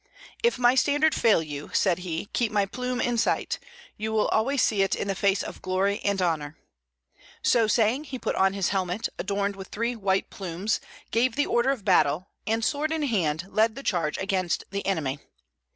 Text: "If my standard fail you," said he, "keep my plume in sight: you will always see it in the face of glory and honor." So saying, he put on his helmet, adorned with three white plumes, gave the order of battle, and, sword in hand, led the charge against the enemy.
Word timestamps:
"If 0.41 0.57
my 0.57 0.73
standard 0.73 1.13
fail 1.13 1.43
you," 1.43 1.69
said 1.73 1.99
he, 1.99 2.25
"keep 2.33 2.51
my 2.51 2.65
plume 2.65 2.99
in 2.99 3.19
sight: 3.19 3.59
you 3.97 4.11
will 4.11 4.29
always 4.29 4.63
see 4.63 4.81
it 4.81 4.95
in 4.95 5.07
the 5.07 5.13
face 5.13 5.43
of 5.43 5.61
glory 5.61 5.99
and 6.03 6.19
honor." 6.19 6.57
So 7.43 7.67
saying, 7.67 8.05
he 8.05 8.17
put 8.17 8.33
on 8.33 8.53
his 8.53 8.69
helmet, 8.69 9.09
adorned 9.19 9.55
with 9.55 9.67
three 9.67 9.95
white 9.95 10.31
plumes, 10.31 10.79
gave 11.11 11.35
the 11.35 11.45
order 11.45 11.69
of 11.69 11.85
battle, 11.85 12.29
and, 12.47 12.65
sword 12.65 12.91
in 12.91 13.03
hand, 13.03 13.45
led 13.49 13.75
the 13.75 13.83
charge 13.83 14.17
against 14.17 14.63
the 14.71 14.83
enemy. 14.87 15.19